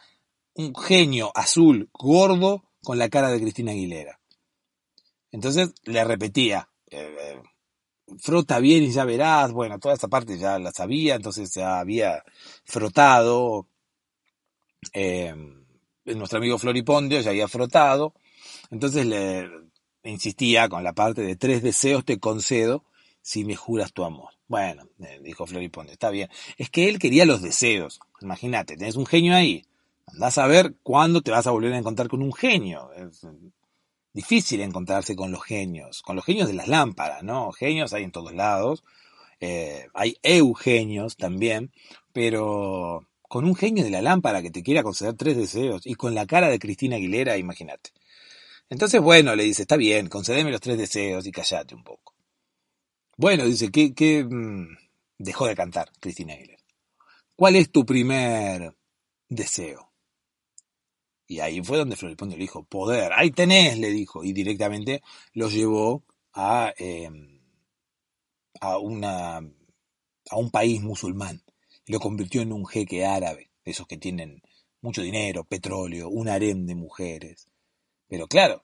[0.54, 4.18] Un genio azul, gordo, con la cara de Cristina Aguilera.
[5.30, 7.42] Entonces le repetía, eh, eh,
[8.18, 12.22] frota bien y ya verás, bueno, toda esa parte ya la sabía, entonces ya había
[12.64, 13.68] frotado,
[14.92, 15.34] eh,
[16.04, 18.14] nuestro amigo Floripondio ya había frotado,
[18.70, 19.48] entonces le
[20.02, 22.84] insistía con la parte de tres deseos te concedo
[23.22, 24.30] si me juras tu amor.
[24.48, 24.86] Bueno,
[25.22, 26.28] dijo Floripondio, está bien.
[26.58, 28.00] Es que él quería los deseos.
[28.20, 29.64] Imagínate, tenés un genio ahí.
[30.06, 32.92] Andás a ver cuándo te vas a volver a encontrar con un genio.
[32.92, 33.26] Es
[34.12, 37.52] difícil encontrarse con los genios, con los genios de las lámparas, ¿no?
[37.52, 38.84] Genios hay en todos lados.
[39.40, 41.72] Eh, hay eugenios también,
[42.12, 46.14] pero con un genio de la lámpara que te quiera conceder tres deseos y con
[46.14, 47.90] la cara de Cristina Aguilera, imagínate.
[48.68, 52.14] Entonces, bueno, le dice, está bien, concedeme los tres deseos y callate un poco.
[53.16, 54.24] Bueno, dice, ¿qué, qué?
[54.24, 54.76] Mm,
[55.18, 56.62] dejó de cantar Cristina Aguilera.
[57.36, 58.74] ¿Cuál es tu primer
[59.28, 59.91] deseo?
[61.32, 65.48] Y ahí fue donde Floripondio le dijo, poder, ahí tenés, le dijo, y directamente lo
[65.48, 67.40] llevó a, em,
[68.60, 71.42] a, una, a un país musulmán
[71.86, 74.42] lo convirtió en un jeque árabe, esos que tienen
[74.80, 77.48] mucho dinero, petróleo, un harem de mujeres.
[78.08, 78.62] Pero claro,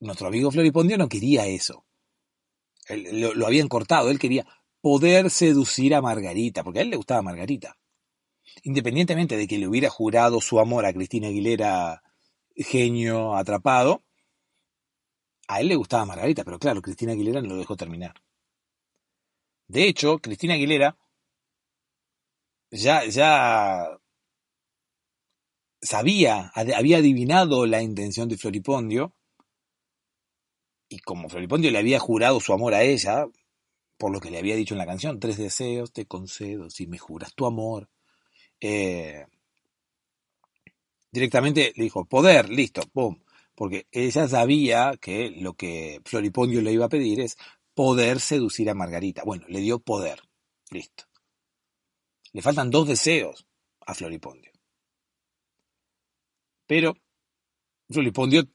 [0.00, 1.84] nuestro amigo Floripondio no quería eso.
[2.88, 4.46] lo, lo, habían cortado, él quería
[4.80, 7.76] poder seducir a Margarita, porque a él le gustaba Margarita.
[8.62, 12.02] Independientemente de que le hubiera jurado su amor a Cristina Aguilera,
[12.56, 14.02] genio atrapado,
[15.48, 18.14] a él le gustaba Margarita, pero claro, Cristina Aguilera no lo dejó terminar.
[19.68, 20.96] De hecho, Cristina Aguilera
[22.70, 23.98] ya, ya
[25.80, 29.14] sabía, había adivinado la intención de Floripondio,
[30.88, 33.26] y como Floripondio le había jurado su amor a ella,
[33.96, 36.98] por lo que le había dicho en la canción, tres deseos te concedo si me
[36.98, 37.88] juras tu amor.
[38.62, 39.26] Eh,
[41.12, 43.22] Directamente le dijo, poder, listo, pum.
[43.54, 47.36] Porque ella sabía que lo que Floripondio le iba a pedir es
[47.74, 49.22] poder seducir a Margarita.
[49.22, 50.22] Bueno, le dio poder.
[50.70, 51.04] Listo.
[52.32, 53.46] Le faltan dos deseos
[53.86, 54.50] a Floripondio.
[56.66, 56.96] Pero
[57.90, 58.48] Floripondio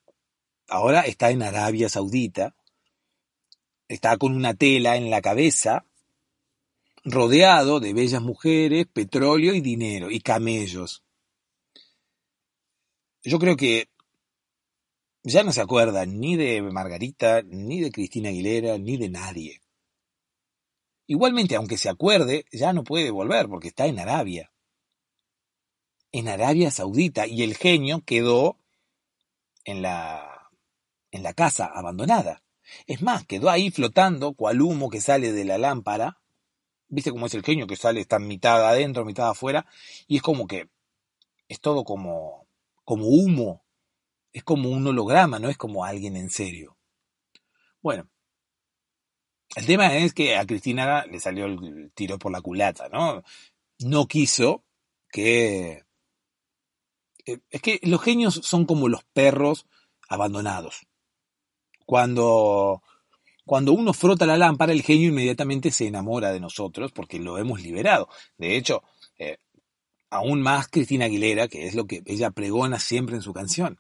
[0.68, 2.56] ahora está en Arabia Saudita,
[3.88, 5.86] está con una tela en la cabeza,
[7.10, 11.04] rodeado de bellas mujeres, petróleo y dinero, y camellos.
[13.24, 13.90] Yo creo que
[15.24, 19.62] ya no se acuerda ni de Margarita, ni de Cristina Aguilera, ni de nadie.
[21.08, 24.52] Igualmente, aunque se acuerde, ya no puede volver porque está en Arabia.
[26.12, 27.28] En Arabia Saudita.
[27.28, 28.58] Y el genio quedó
[29.64, 30.50] en la,
[31.12, 32.44] en la casa abandonada.
[32.86, 36.20] Es más, quedó ahí flotando, cual humo que sale de la lámpara.
[36.90, 39.66] ¿Viste cómo es el genio que sale, está mitad adentro, mitad afuera?
[40.08, 40.70] Y es como que
[41.48, 42.48] es todo como,
[42.84, 43.64] como humo.
[44.34, 46.78] Es como un holograma, no es como alguien en serio.
[47.82, 48.08] Bueno,
[49.56, 53.24] el tema es que a Cristina le salió el tiro por la culata, ¿no?
[53.80, 54.64] No quiso
[55.10, 55.84] que...
[57.26, 59.66] Eh, es que los genios son como los perros
[60.10, 60.88] abandonados.
[61.86, 62.84] Cuando,
[63.48, 67.62] cuando uno frota la lámpara, el genio inmediatamente se enamora de nosotros porque lo hemos
[67.62, 68.10] liberado.
[68.38, 68.84] De hecho,
[69.18, 69.38] eh,
[70.10, 73.80] aún más Cristina Aguilera, que es lo que ella pregona siempre en su canción.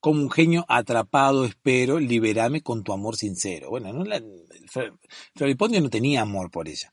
[0.00, 3.70] Como un genio atrapado espero, liberame con tu amor sincero.
[3.70, 4.04] Bueno, no
[5.36, 6.92] Floripondio no tenía amor por ella.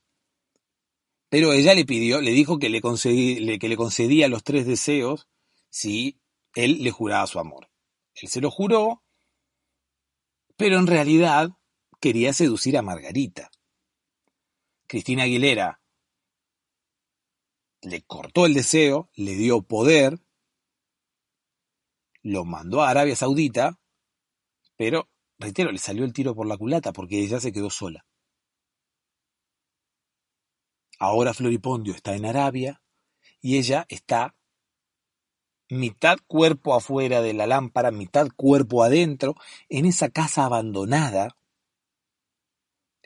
[1.29, 5.27] Pero ella le pidió, le dijo que le, que le concedía los tres deseos
[5.69, 6.19] si
[6.53, 7.69] él le juraba su amor.
[8.15, 9.03] Él se lo juró,
[10.59, 11.51] pero en realidad
[12.01, 13.49] quería seducir a Margarita.
[14.87, 15.81] Cristina Aguilera
[17.81, 20.19] le cortó el deseo, le dio poder,
[22.23, 23.79] lo mandó a Arabia Saudita,
[24.75, 28.05] pero, reitero, le salió el tiro por la culata porque ella se quedó sola.
[30.99, 32.81] Ahora Floripondio está en Arabia
[33.39, 34.35] y ella está
[35.69, 39.35] mitad cuerpo afuera de la lámpara, mitad cuerpo adentro,
[39.69, 41.37] en esa casa abandonada,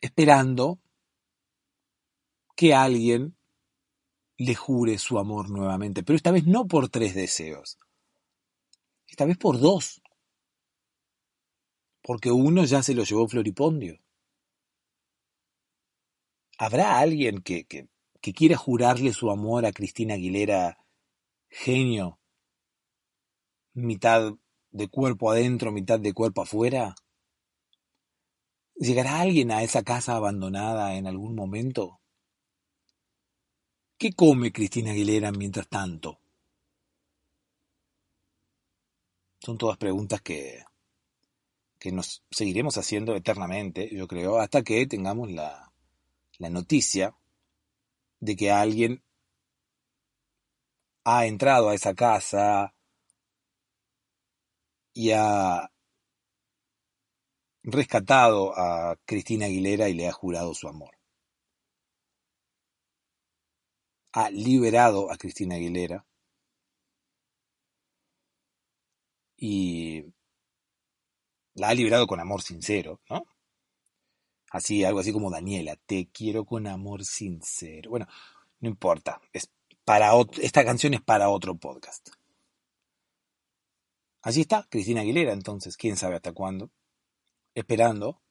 [0.02, 0.80] esperando
[2.56, 3.36] que alguien
[4.38, 7.78] le jure su amor nuevamente, pero esta vez no por tres deseos,
[9.08, 10.02] esta vez por dos,
[12.02, 14.00] porque uno ya se lo llevó Floripondio.
[16.58, 17.88] ¿Habrá alguien que, que,
[18.22, 20.78] que quiera jurarle su amor a Cristina Aguilera,
[21.50, 22.20] genio,
[23.74, 24.34] mitad
[24.72, 26.96] de cuerpo adentro, mitad de cuerpo afuera?
[28.76, 32.00] ¿Llegará alguien a esa casa abandonada en algún momento?
[33.98, 36.20] ¿Qué come Cristina Aguilera mientras tanto?
[39.40, 40.64] Son todas preguntas que,
[41.80, 45.72] que nos seguiremos haciendo eternamente, yo creo, hasta que tengamos la,
[46.40, 47.16] la noticia
[48.20, 49.04] de que alguien
[51.04, 52.74] ha entrado a esa casa,
[54.94, 55.70] y ha
[57.64, 60.98] rescatado a Cristina Aguilera y le ha jurado su amor.
[64.14, 66.06] Ha liberado a Cristina Aguilera
[69.38, 70.04] y
[71.56, 73.26] la ha liberado con amor sincero, ¿no?
[74.52, 77.90] Así, algo así como Daniela, te quiero con amor sincero.
[77.90, 78.08] Bueno,
[78.60, 79.50] no importa, es
[79.84, 82.10] para esta canción es para otro podcast.
[84.26, 86.72] Allí está Cristina Aguilera, entonces, quién sabe hasta cuándo,
[87.56, 88.22] esperando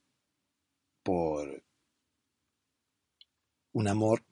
[1.02, 1.62] por
[3.72, 4.24] un amor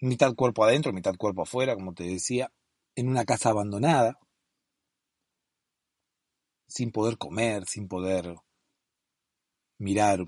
[0.00, 2.50] mitad cuerpo adentro, mitad cuerpo afuera, como te decía,
[2.94, 4.18] en una casa abandonada,
[6.66, 8.36] sin poder comer, sin poder
[9.76, 10.20] mirar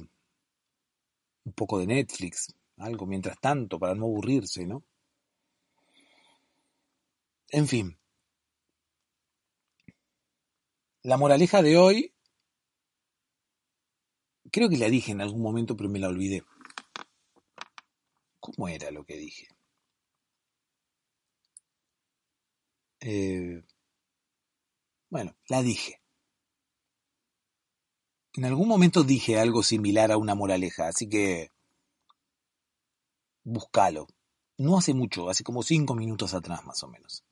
[1.45, 4.85] un poco de Netflix, algo mientras tanto, para no aburrirse, ¿no?
[7.49, 7.99] En fin,
[11.05, 12.15] La moraleja de hoy,
[14.51, 16.43] creo que la dije en algún momento, pero me la olvidé.
[18.41, 19.49] ¿Cómo era lo que dije?
[23.01, 23.63] Eh,
[25.11, 26.01] bueno, la dije.
[28.37, 31.51] En algún momento dije algo similar a una moraleja, así que
[33.43, 34.07] búscalo.
[34.57, 37.23] No hace mucho, hace como cinco minutos atrás más o menos.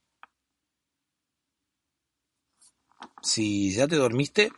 [3.23, 4.51] Si ya te dormiste,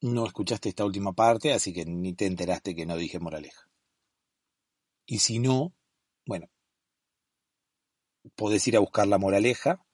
[0.00, 3.68] no escuchaste esta última parte, así que ni te enteraste que no dije moraleja.
[5.06, 5.72] Y si no,
[6.26, 6.48] bueno,
[8.34, 9.84] podés ir a buscar la moraleja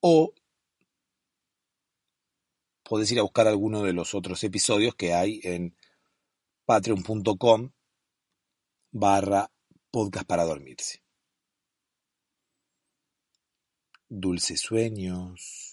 [0.00, 0.32] o
[2.82, 5.76] podés ir a buscar alguno de los otros episodios que hay en
[6.64, 7.70] patreon.com
[8.92, 9.50] barra
[9.90, 11.05] podcast para dormirse.
[14.08, 15.65] Dulces sueños.